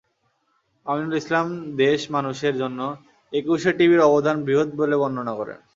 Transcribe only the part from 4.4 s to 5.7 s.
বৃহৎ বলে বর্ণনা করেন।